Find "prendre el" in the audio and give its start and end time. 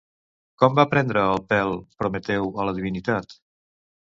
0.93-1.43